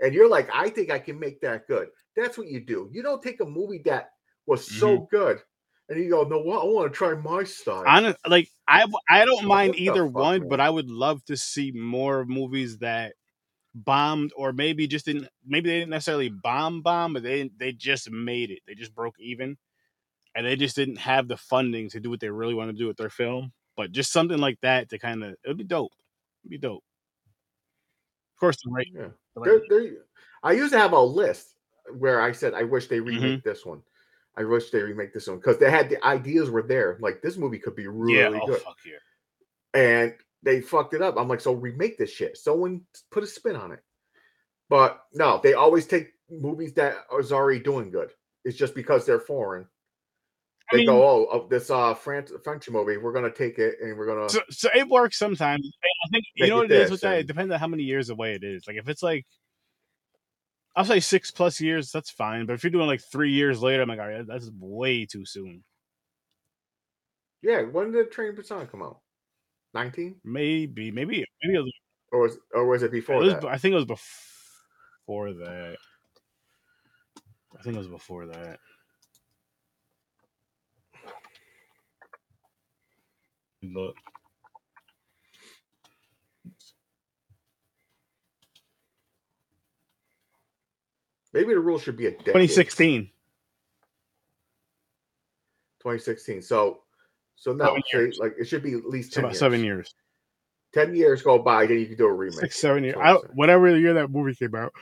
[0.00, 2.88] and you're like, I think I can make that good, that's what you do.
[2.92, 4.10] You don't take a movie that
[4.46, 5.16] was so Mm-hmm.
[5.16, 5.40] good
[5.88, 6.62] and you go, no, what?
[6.62, 7.84] I want to try my style.
[7.86, 10.48] Honest, like I, I don't mind either one, man?
[10.48, 13.14] but I would love to see more movies that
[13.74, 15.28] bombed or maybe just didn't.
[15.46, 18.60] Maybe they didn't necessarily bomb, bomb, but they they just made it.
[18.66, 19.56] They just broke even,
[20.34, 22.86] and they just didn't have the funding to do what they really want to do
[22.86, 23.52] with their film.
[23.76, 25.92] But just something like that to kind of it would be dope.
[26.44, 26.84] It'd be dope.
[28.36, 28.86] Of course, the right.
[28.94, 29.08] yeah.
[29.34, 29.92] the right- There, there,
[30.42, 31.54] I used to have a list
[31.98, 33.48] where I said, I wish they remake Mm-hmm.
[33.48, 33.82] this one.
[34.36, 36.96] I wish they remake this one because they had the ideas were there.
[37.00, 38.40] Like this movie could be really yeah.
[38.42, 38.60] Oh good.
[38.60, 39.80] fuck yeah.
[39.80, 41.16] and they fucked it up.
[41.18, 42.36] I'm like, so remake this shit.
[42.36, 43.80] Someone put a spin on it.
[44.68, 48.10] But no, they always take movies that is already doing good.
[48.44, 49.66] It's just because they're foreign.
[50.72, 53.96] I They mean- go, oh, this uh French French movie, we're gonna take it and
[53.98, 55.70] we're gonna so, so it works sometimes.
[55.84, 57.18] I think you know what it is with that.
[57.18, 58.66] It depends on how many years away it is.
[58.66, 59.26] Like if it's like,
[60.74, 62.46] I'll say six plus years, that's fine.
[62.46, 65.24] But if you're doing like three years later, I'm like, all right, that's way too
[65.26, 65.62] soon.
[67.42, 67.62] yeah.
[67.62, 69.00] When did Train Busan come out?
[69.74, 70.16] 19?
[70.24, 71.54] Maybe, maybe, maybe.
[71.54, 71.72] It was,
[72.12, 73.44] Or was or was it it before was- that?
[73.44, 75.76] I think it was before that.
[77.58, 78.58] I think it was before that.
[83.62, 83.94] Look,
[91.32, 92.26] Maybe the rule should be a decade.
[92.26, 93.02] 2016.
[95.80, 96.42] 2016.
[96.42, 96.82] So
[97.36, 99.38] so no, say, like it should be at least 10 about years.
[99.40, 99.94] seven years.
[100.74, 102.40] 10 years go by, then you can do a remake.
[102.40, 102.96] Six, seven years.
[103.00, 104.72] I whatever year that movie came out.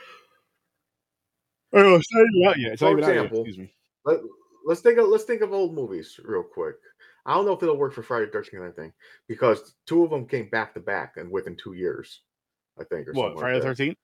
[1.73, 2.73] Oh, it's not even out yet.
[2.73, 3.15] It's not For even out yet.
[3.25, 3.73] example, Excuse me.
[4.05, 4.19] Let,
[4.65, 6.75] let's think of let's think of old movies real quick.
[7.25, 8.93] I don't know if it'll work for Friday Thirteenth or anything
[9.27, 12.21] because two of them came back to back and within two years,
[12.79, 13.07] I think.
[13.07, 13.67] Or What something Friday like the.
[13.69, 13.97] Thirteenth?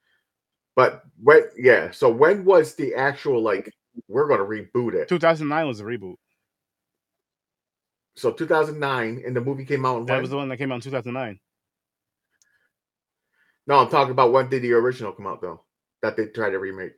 [0.77, 3.73] But when yeah, so when was the actual like
[4.07, 5.09] we're gonna reboot it?
[5.09, 6.15] Two thousand nine was the reboot.
[8.15, 9.97] So 2009, and the movie came out.
[9.99, 10.21] In That when?
[10.21, 11.39] was the one that came out in two thousand nine.
[13.65, 15.63] No, I'm talking about when did the original come out though?
[16.03, 16.93] That they tried to remake,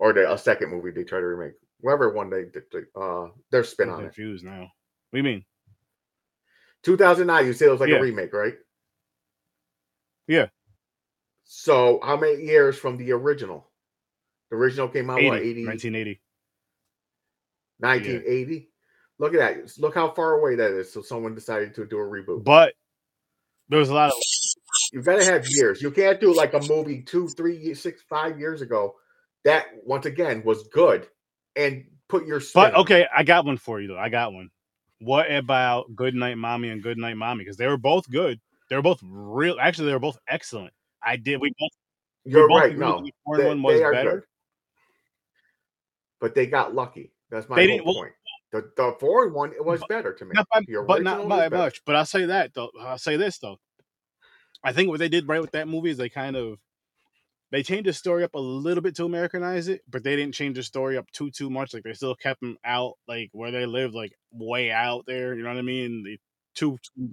[0.00, 1.54] or the a second movie they tried to remake.
[1.80, 2.64] Whatever one they did,
[3.00, 4.04] uh, their spin I'm on it.
[4.06, 4.62] confused now.
[4.62, 4.68] What
[5.12, 5.44] do you mean?
[6.82, 7.46] 2009.
[7.46, 7.96] You said it was like Yeah.
[7.96, 8.54] a remake, right?
[10.26, 10.48] Yeah.
[11.50, 13.66] So how many years from the original?
[14.50, 16.20] The original came out 80, what 80, 1980.
[17.78, 18.70] 1980.
[19.18, 19.78] Look at that.
[19.78, 20.92] Look how far away that is.
[20.92, 22.44] So someone decided to do a reboot.
[22.44, 22.74] But
[23.70, 24.14] there was a lot of
[24.92, 25.80] You've got to have years.
[25.80, 28.96] You can't do like a movie two, three, six, five years ago.
[29.44, 31.06] That once again was good,
[31.56, 32.40] and put your.
[32.54, 33.98] But on okay, I got one for you though.
[33.98, 34.50] I got one.
[35.00, 37.44] What about Good Night Mommy and Good Night Mommy?
[37.44, 38.38] Because they were both good.
[38.68, 39.56] They were both real.
[39.60, 40.72] Actually, they were both excellent.
[41.02, 41.40] I did.
[41.40, 41.70] We both.
[42.24, 42.76] you're both right.
[42.78, 44.10] No, the foreign they, one was better.
[44.12, 44.22] good,
[46.20, 47.12] but they got lucky.
[47.30, 48.12] That's my They whole didn't- well- point.
[48.50, 50.30] The, the foreign one it was But- better to me.
[50.34, 51.82] Not by, but not by much.
[51.84, 52.70] But I'll say that though.
[52.80, 53.58] I'll say this though.
[54.64, 56.58] I think what they did right with that movie is they kind of
[57.50, 60.56] they changed the story up a little bit to Americanize it, but they didn't change
[60.56, 61.74] the story up too too much.
[61.74, 65.34] Like they still kept them out, like where they live, like way out there.
[65.34, 66.02] You know what I mean?
[66.02, 66.18] The
[66.54, 66.78] two.
[66.96, 67.10] two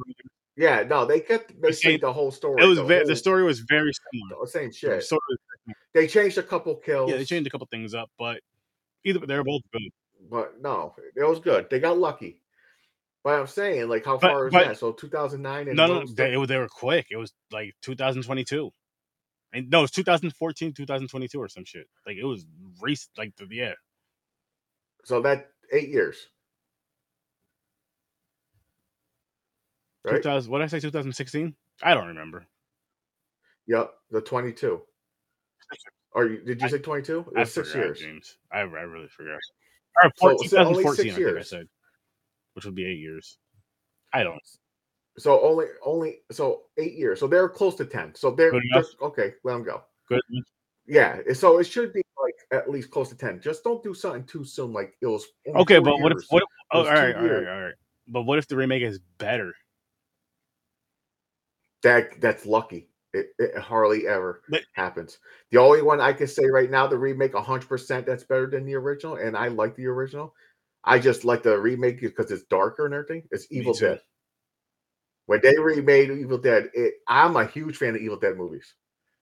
[0.58, 2.64] Yeah, no, they kept basically the whole story.
[2.64, 4.46] it was the, ve- whole- the story was very similar.
[4.46, 5.12] the same It shit.
[5.12, 5.20] of-
[5.94, 7.12] They changed a couple kills.
[7.12, 8.40] yeah, they changed a couple things up, but
[9.04, 9.82] either they were both good.
[10.30, 11.68] but no, it was good.
[11.70, 12.40] They got lucky.
[13.24, 14.78] But I'm saying, like, how But- far is that?
[14.78, 17.08] So 2009 and No, no, they, they were quick.
[17.10, 18.72] It was like 2022.
[19.52, 21.88] And no, it was 2014, 2022 or some shit.
[22.06, 22.46] Like it was
[22.82, 23.10] recent.
[23.18, 23.74] Like the, yeah,
[25.04, 26.28] so that eight years,
[30.06, 30.18] right?
[30.18, 30.52] 2000.
[30.52, 30.80] What did I say?
[30.80, 31.56] 2016.
[31.84, 32.46] I don't remember.
[33.68, 34.82] Yep, the 22.
[36.14, 37.20] Or you, did you say 22?
[37.20, 38.00] It I was six forgot, years.
[38.00, 38.38] James.
[38.52, 39.40] I, I really forgot.
[40.04, 41.68] Or 14, so only 2014, six I think I said,
[42.54, 43.38] which would be eight years.
[44.14, 44.40] I don't.
[45.18, 47.20] So only, only, so eight years.
[47.20, 48.16] So they're close to 10.
[48.16, 49.34] So they're just, okay.
[49.44, 49.84] Let them go.
[50.08, 50.22] Good.
[50.88, 51.20] Yeah.
[51.34, 53.42] So it should be like at least close to 10.
[53.42, 54.74] Just don't do something too soon.
[54.74, 55.26] Like it was.
[55.48, 56.44] Okay, but what if what?
[56.44, 57.74] If, oh, all right, all right, all right.
[58.08, 59.54] But what if the remake is better?
[61.86, 62.90] That that's lucky.
[63.14, 65.20] It, it hardly ever But- happens.
[65.52, 68.66] The only one I can say right now, the remake, hundred percent, that's better than
[68.66, 70.36] the original, and I like the original.
[70.84, 73.24] I just like the remake because it's darker and everything.
[73.32, 73.74] It's Evil.
[73.74, 74.02] Dead.
[75.28, 78.74] When they remade Evil Dead, it, I'm a huge fan of Evil Dead movies.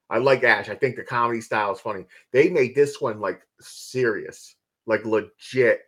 [0.10, 0.70] I like Ash.
[0.70, 2.06] I think the comedy style is funny.
[2.32, 5.82] They made this one like serious, like legit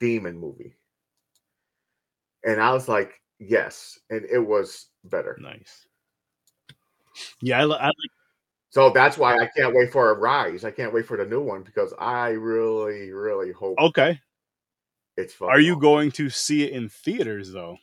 [0.00, 0.76] demon movie.
[2.44, 3.98] And I was like, yes.
[4.10, 5.38] And it was better.
[5.40, 5.85] Nice.
[7.40, 7.94] Yeah, I, I like.
[8.70, 10.64] So that's why I can't wait for a rise.
[10.64, 14.20] I can't wait for the new one because I really, really hope Okay.
[15.16, 15.48] it's fun.
[15.50, 17.78] Are you going to see it in theaters though?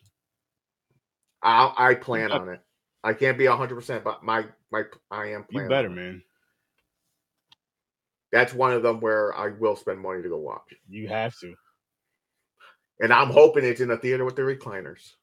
[1.41, 2.61] I I plan on it.
[3.03, 5.45] I can't be hundred percent, but my my I am.
[5.49, 6.21] You better, man.
[8.31, 11.53] That's one of them where I will spend money to go watch, You have to.
[12.99, 15.13] and I'm hoping it's in a theater with the recliners,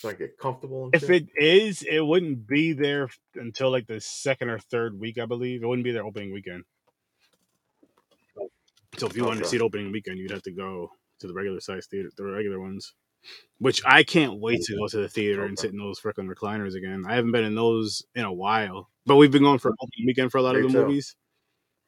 [0.00, 0.84] so I get comfortable.
[0.86, 1.28] And If shit.
[1.36, 5.62] it is, it wouldn't be there until like the second or third week, I believe.
[5.62, 6.64] It wouldn't be their opening weekend.
[8.96, 11.34] So if you wanted to see it opening weekend, you'd have to go to the
[11.34, 12.94] regular size theater, the regular ones.
[13.58, 16.74] Which I can't wait to go to the theater and sit in those freaking recliners
[16.74, 17.04] again.
[17.06, 20.32] I haven't been in those in a while, but we've been going for opening weekend
[20.32, 20.86] for a lot of the too.
[20.86, 21.14] movies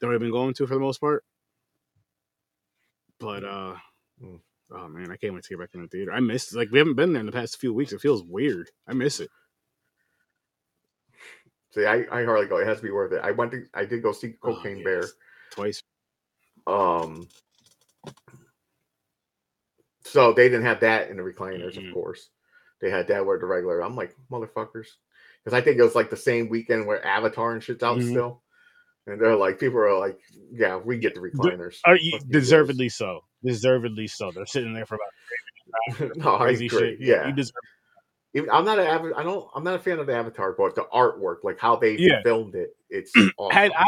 [0.01, 1.25] that we've been going to for the most part.
[3.19, 3.77] But uh,
[4.23, 4.41] Mm.
[4.75, 6.13] Oh man, I can't wait to get back in the theater.
[6.13, 7.93] I missed like we haven't been there in the past few weeks.
[7.93, 8.71] It feels weird.
[8.87, 9.31] I miss it.
[11.73, 12.59] see, I I hardly go.
[12.59, 13.21] It has to be worth it.
[13.23, 13.65] I went to.
[13.75, 15.05] I did go see Oh, Cocaine Bear
[15.51, 15.83] twice.
[16.67, 17.29] Um.
[20.05, 21.89] So they didn't have that in the recliners, Mhm.
[21.89, 22.29] of course.
[22.81, 23.81] They had that where the regular.
[23.81, 24.89] I'm like motherfuckers,
[25.45, 28.11] because I think it was like the same weekend where Avatar and shit's out Mhm.
[28.11, 28.42] still,
[29.07, 30.19] and they're like people are like,
[30.53, 31.79] yeah, we get the recliners.
[31.85, 33.21] Are you deservedly so?
[33.45, 34.31] Deservedly so.
[34.31, 36.99] They're sitting there for about no, crazy shit.
[37.01, 37.55] Yeah, you deserve.
[38.35, 39.49] Even- I'm not an Ava- I don't.
[39.55, 42.23] I'm not a fan of the Avatar, but the artwork, like how they Yeah.
[42.23, 43.55] filmed it, it's awesome.
[43.57, 43.85] Had I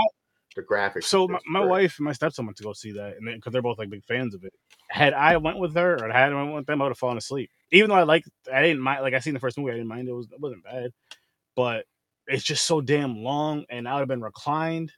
[0.57, 1.05] the graphics.
[1.05, 3.62] so my, my wife and my stepson went to go see that, and because they're
[3.62, 4.53] both like big fans of it.
[4.88, 7.16] Had I went with her or had I went with them, I would have fallen
[7.18, 7.50] asleep.
[7.72, 9.03] Even though I like, I didn't mind.
[9.03, 10.09] Like I seen the first movie, I didn't mind.
[10.09, 10.92] It was it wasn't bad,
[11.57, 11.87] but
[12.27, 14.93] it's just so damn long, and I would have been reclined.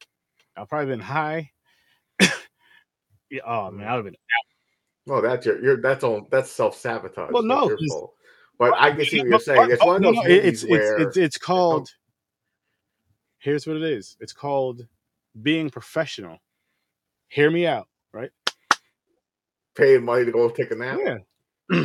[0.56, 1.50] I've probably been high.
[2.20, 3.96] yeah, oh man, I mm.
[3.96, 4.16] would have been.
[5.06, 5.62] Well, that's your.
[5.62, 6.26] You're that's all.
[6.30, 7.30] That's self sabotage.
[7.32, 8.10] Well, no, your
[8.58, 9.70] But I can see what you're saying.
[9.70, 11.88] It's oh, one of those no, it's, where it's it's it's called.
[13.38, 14.16] Here's what it is.
[14.20, 14.86] It's called
[15.42, 16.38] being professional.
[17.28, 18.30] Hear me out, right?
[19.76, 20.98] paying money to go take a nap.
[21.70, 21.84] Yeah.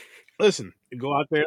[0.40, 1.44] Listen, go out there.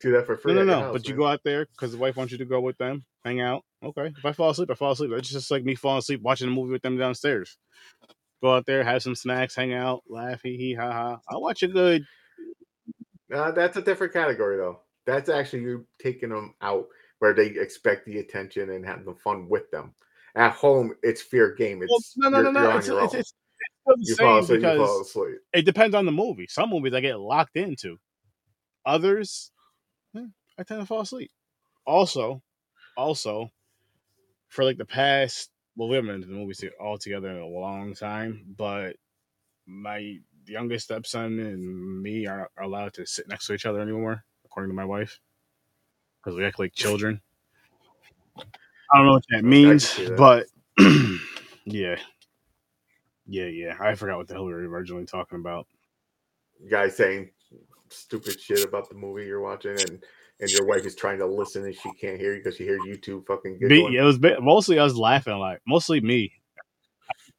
[0.00, 0.54] Do that for free.
[0.54, 0.80] No, no, no.
[0.80, 3.04] house, but you go out there because the wife wants you to go with them,
[3.24, 3.64] hang out.
[3.82, 4.12] Okay.
[4.16, 5.10] If I fall asleep, I fall asleep.
[5.12, 7.56] It's just like me falling asleep watching a movie with them downstairs.
[8.42, 11.18] Go out there, have some snacks, hang out, laugh, hee hee ha ha.
[11.28, 12.04] I'll watch a good.
[13.32, 14.80] Uh, that's a different category, though.
[15.06, 16.86] That's actually you taking them out
[17.20, 19.94] where they expect the attention and having the fun with them.
[20.34, 21.82] At home, it's fair game.
[21.82, 22.76] It's Well, no, no, no, no.
[22.78, 23.34] It's, it's, it's,
[23.86, 24.62] it's you fall asleep.
[24.62, 25.38] You fall asleep.
[25.52, 26.46] it depends on the movie.
[26.48, 27.98] Some movies I get locked into.
[28.86, 29.50] Others,
[30.60, 31.30] I tend to fall asleep.
[31.86, 32.42] Also,
[32.94, 33.50] also,
[34.48, 37.46] for like the past, well, we haven't been to the movies all together in a
[37.46, 38.96] long time, but
[39.66, 44.22] my youngest stepson and me are, are allowed to sit next to each other anymore,
[44.44, 45.18] according to my wife,
[46.22, 47.22] because we act like children.
[48.36, 50.16] I don't know what that means, that.
[50.16, 50.46] but
[51.64, 51.96] yeah,
[53.26, 53.76] yeah, yeah.
[53.80, 55.66] I forgot what the hell we were originally talking about.
[56.68, 57.30] guy saying
[57.88, 60.04] stupid shit about the movie you're watching, and
[60.40, 62.80] and your wife is trying to listen and she can't hear you because she hears
[62.86, 63.94] you two fucking giggling.
[63.94, 66.32] it was mostly I was laughing like mostly me.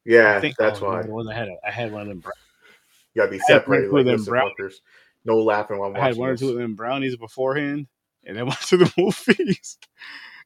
[0.04, 1.02] Yeah, I think that's oh, why.
[1.02, 2.22] was- I had a, I had one of them.
[3.14, 4.50] You gotta be separated like them brown-
[5.24, 6.40] No laughing while I had one or this.
[6.40, 7.86] two of them brownies beforehand,
[8.24, 9.78] and then went to the movies.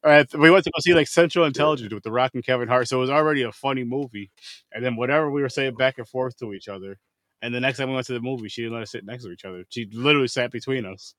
[0.04, 2.68] All right, we went to go see like Central Intelligence with The Rock and Kevin
[2.68, 4.30] Hart, so it was already a funny movie.
[4.72, 6.98] And then whatever we were saying back and forth to each other,
[7.40, 9.24] and the next time we went to the movie, she didn't let us sit next
[9.24, 9.64] to each other.
[9.70, 11.14] She literally sat between us,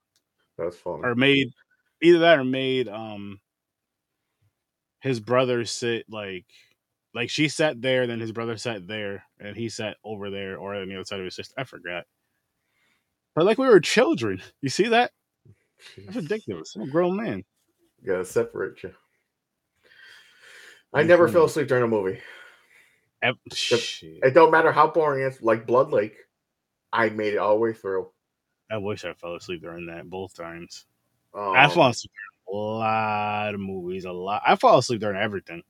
[0.58, 1.02] That's funny.
[1.04, 1.52] or made
[2.02, 3.40] either that or made um
[5.00, 6.46] his brother sit like
[7.14, 10.74] like she sat there, then his brother sat there, and he sat over there, or
[10.74, 11.54] on the other side of his sister.
[11.56, 12.04] I forgot.
[13.34, 14.42] But like we were children.
[14.60, 15.12] You see that?
[15.96, 16.74] That's ridiculous.
[16.76, 17.44] I'm a grown man.
[18.02, 18.92] You gotta separate you.
[20.92, 22.20] I never fell asleep during a movie.
[23.52, 24.18] Shit.
[24.22, 26.16] It don't matter how boring it's like Blood Lake.
[26.92, 28.10] I made it all the way through.
[28.70, 30.84] I wish I fell asleep during that both times.
[31.34, 32.12] Um, I fall asleep
[32.48, 34.42] during a lot of movies, a lot.
[34.46, 35.62] I fall asleep during everything.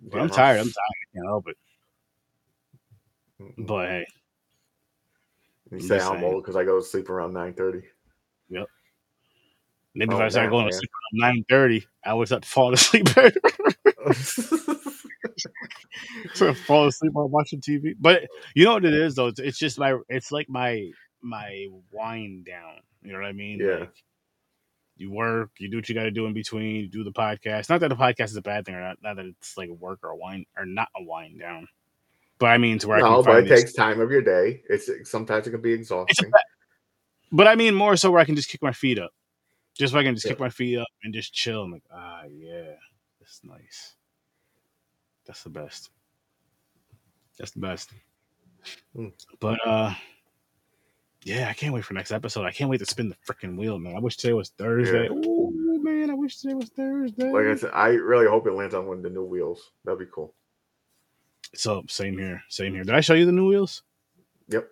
[0.00, 0.58] But I'm tired.
[0.60, 0.74] I'm tired.
[0.74, 1.56] I can't help it.
[3.58, 4.06] But hey,
[5.70, 6.24] You I'm say I'm saying.
[6.24, 7.82] old because I go to sleep around nine thirty.
[8.48, 8.66] Yep.
[9.94, 10.78] maybe if Oh, I started now, going to man.
[10.80, 13.08] sleep around nine thirty, I would start falling asleep
[16.34, 17.94] so I fall asleep while watching TV.
[17.98, 19.26] But you know what it is though?
[19.28, 19.98] It's, it's just my.
[20.08, 20.90] It's like my
[21.22, 22.80] my wind down.
[23.02, 23.58] You know what I mean?
[23.60, 23.76] Yeah.
[23.80, 24.04] Like,
[24.96, 26.76] You work, you do what you got to do in between.
[26.76, 27.68] You do the podcast.
[27.70, 30.00] Not that the podcast is a bad thing, or not, not that it's like work
[30.02, 31.68] or a wind or not a wind down.
[32.38, 34.62] But I mean, to where I No, can but it takes time of your day.
[34.68, 36.30] It's sometimes it can be exhausting.
[37.32, 39.10] but I mean more so where I can just kick my feet up.
[39.76, 40.32] Just so I can just Yeah.
[40.32, 41.62] kick my feet up and just chill.
[41.62, 42.74] I'm like, ah, yeah,
[43.20, 43.94] that's nice.
[45.26, 45.90] That's the best.
[47.38, 47.90] That's the best.
[48.96, 49.12] Mm.
[49.38, 49.94] But uh,
[51.28, 52.46] yeah, I can't wait for next episode.
[52.46, 53.96] I can't wait to spin the freaking wheel, man.
[53.96, 55.04] I wish today was Thursday.
[55.04, 55.22] Yeah.
[55.26, 55.50] Oh
[55.82, 57.30] man, I wish today was Thursday.
[57.30, 59.72] Like I said, I really hope it lands on one of the new wheels.
[59.84, 60.34] That'd be cool.
[61.54, 62.82] so same here, same here.
[62.82, 63.82] Did I show you the new wheels?
[64.48, 64.68] Yep.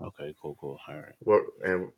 [0.00, 0.78] Okay, cool, cool.
[0.88, 1.14] All right.
[1.20, 1.92] What and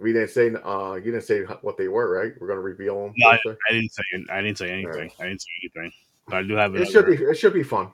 [0.00, 2.32] we didn't say uh you didn't say what they were, right?
[2.40, 3.14] We're gonna reveal them.
[3.16, 3.38] No, I
[3.70, 4.02] didn't say.
[4.30, 4.92] I didn't say anything.
[4.92, 5.12] Alright.
[5.18, 5.92] I didn't say anything.
[6.28, 6.74] But I do have.
[6.76, 7.92] it should be it should be fun.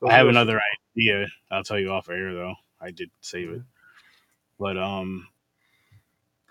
[0.00, 0.60] Those I have another
[0.96, 1.26] idea.
[1.50, 2.54] I'll tell you off air though.
[2.80, 3.62] I did save it,
[4.58, 5.28] but um,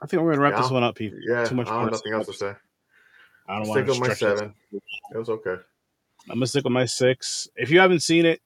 [0.01, 1.19] I think we're gonna wrap this one up, people.
[1.27, 2.53] Yeah, too much I have nothing else to say.
[3.47, 4.53] I don't Stick want to with my seven.
[4.71, 5.55] It was okay.
[6.29, 7.47] I'm gonna stick with my six.
[7.55, 8.41] If you haven't seen it,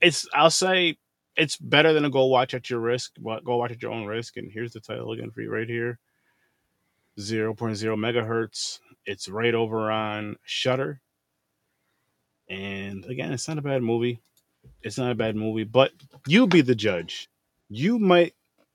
[0.00, 0.98] it's I'll say
[1.36, 3.12] it's better than a go watch at your risk.
[3.18, 4.36] What go watch at your own risk.
[4.36, 5.98] And here's the title again for you right here.
[7.18, 8.80] 0.0 megahertz.
[9.06, 11.00] It's right over on Shudder.
[12.48, 14.20] And again, it's not a bad movie.
[14.82, 15.92] It's not a bad movie, but
[16.26, 17.28] you be the judge.
[17.68, 18.34] You might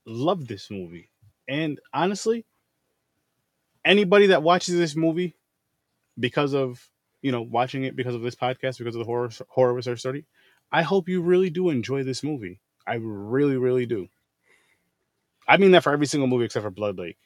[0.10, 1.10] love this movie.
[1.48, 2.46] And honestly,
[3.86, 5.36] anybody that watches this movie
[6.20, 6.90] because of
[7.22, 9.96] you know watching it because of this podcast because of the horror horror with Sir
[9.96, 10.26] Sturdy
[10.72, 12.60] i hope you really do enjoy this movie.
[12.88, 14.08] I really really do.
[15.48, 17.18] I mean that for every single movie except for blood lake.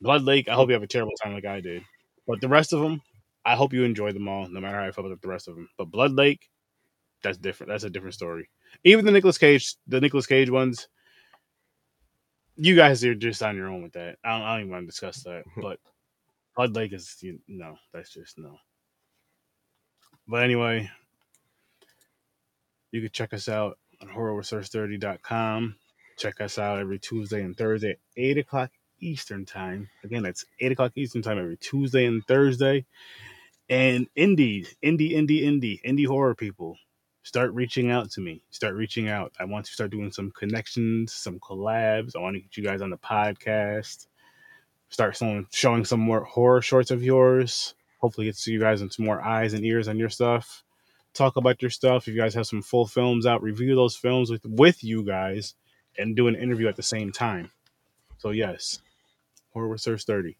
[0.00, 1.82] Blood lake i hope you have a terrible time like i did.
[2.26, 3.02] But the rest of them
[3.44, 5.56] i hope you enjoy them all no matter how i felt about the rest of
[5.56, 6.48] them but blood lake
[7.22, 7.70] that's different.
[7.70, 8.48] That's a different story.
[8.84, 10.88] Even the Nicolas cage the Nicolas cage ones
[12.60, 14.82] you guys are just on your own with that i don't, I don't even want
[14.82, 15.78] to discuss that but
[16.56, 18.58] blood lake is you no that's just no
[20.30, 20.88] but anyway,
[22.92, 25.74] you can check us out on horrorwithsirsturdy.com.
[26.18, 28.70] Check us out every Tuesday and Thursday at 8 o'clock
[29.00, 29.88] Eastern Time.
[30.04, 32.86] Again, that's 8 o'clock Eastern Time every Tuesday and Thursday.
[33.68, 36.76] And indie, indie, indie, indie, indie horror people,
[37.22, 38.42] start reaching out to me.
[38.50, 39.32] Start reaching out.
[39.38, 42.16] I want to start doing some connections, some collabs.
[42.16, 44.06] I want to get you guys on the podcast.
[44.88, 49.04] Start some, showing some more horror shorts of yours hopefully get to you guys some
[49.04, 50.64] more eyes and ears on your stuff
[51.12, 54.30] talk about your stuff if you guys have some full films out review those films
[54.30, 55.54] with with you guys
[55.98, 57.50] and do an interview at the same time
[58.18, 58.80] so yes
[59.52, 60.36] horror with Sir Sturdy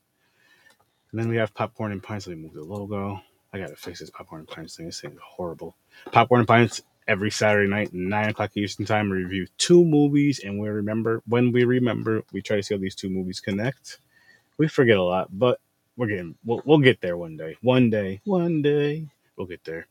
[1.11, 3.21] and then we have popcorn and pints let me move the logo
[3.53, 4.87] i gotta fix this popcorn and pints thing.
[4.87, 5.77] This thing is horrible.
[6.13, 10.61] Popcorn and pints every saturday night 9 o'clock eastern time we review two movies and
[10.61, 13.99] we remember when we remember we try to see how these two movies connect.
[14.59, 15.61] We forget a lot but
[15.97, 17.57] we're getting we'll, we'll get there one day.
[17.63, 19.87] One day one day we'll get there.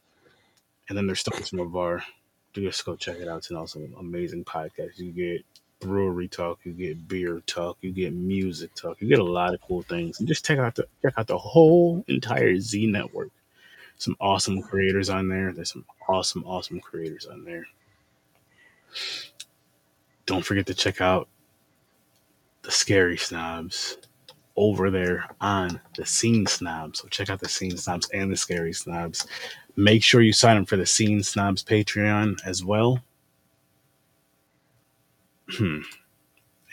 [0.87, 2.03] And then there's still some of our
[2.53, 3.37] just go check it out.
[3.37, 4.97] It's an awesome, amazing podcast.
[4.97, 5.45] You get
[5.79, 9.61] brewery talk you get beer talk you get music talk you get a lot of
[9.61, 10.19] cool things.
[10.19, 13.31] And just check out the check out the whole entire z network
[13.99, 17.65] some awesome creators on there there's some awesome awesome creators on there
[20.25, 21.27] don't forget to check out
[22.63, 23.97] the scary snobs
[24.59, 26.99] over there on the Scene Snobs.
[26.99, 29.25] So check out the Scene Snobs and the Scary Snobs.
[29.77, 32.99] Make sure you sign up for the Scene Snobs Patreon as well.
[35.51, 35.79] Hmm.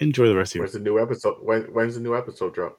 [0.00, 0.64] Enjoy the rest of your.
[0.64, 1.36] When's the new episode?
[1.40, 2.78] When when's the new episode drop?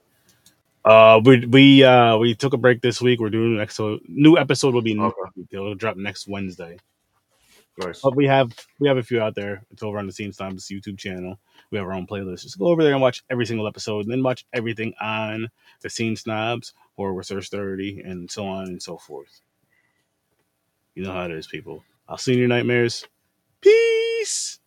[0.88, 3.20] Uh, we we uh we took a break this week.
[3.20, 5.44] We're doing next so new episode will be Okay.
[5.52, 6.78] It'll drop next Wednesday.
[7.78, 8.00] Nice.
[8.00, 9.66] But we have we have a few out there.
[9.70, 11.40] It's over on the Scene Snobs YouTube channel.
[11.72, 12.44] We have our own playlist.
[12.44, 15.50] Just go over there and watch every single episode, and then watch everything on
[15.82, 19.42] the Scene Snobs or with Sir Sturdy, and so on and so forth.
[20.96, 21.84] You know how it is, people.
[22.08, 23.06] I'll see you in your nightmares.
[23.60, 24.60] Peace.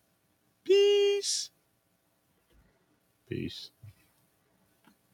[0.63, 1.49] Peace.
[3.27, 3.71] Peace.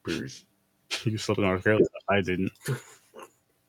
[0.04, 0.44] Peace.
[1.04, 1.88] You slept on our careless.
[2.08, 2.52] I didn't.